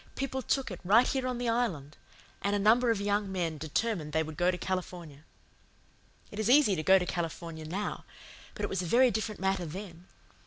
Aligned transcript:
People 0.15 0.41
took 0.41 0.71
it, 0.71 0.79
right 0.83 1.05
here 1.05 1.27
on 1.27 1.37
the 1.37 1.47
Island; 1.47 1.95
and 2.41 2.55
a 2.55 2.57
number 2.57 2.89
of 2.89 2.99
young 2.99 3.31
men 3.31 3.59
determined 3.59 4.13
they 4.13 4.23
would 4.23 4.35
go 4.35 4.49
to 4.49 4.57
California. 4.57 5.25
"It 6.31 6.39
is 6.39 6.49
easy 6.49 6.75
to 6.75 6.81
go 6.81 6.97
to 6.97 7.05
California 7.05 7.65
now; 7.65 8.03
but 8.55 8.63
it 8.63 8.67
was 8.69 8.81
a 8.81 8.87
very 8.87 9.11
different 9.11 9.39
matter 9.39 9.67
then. 9.67 10.07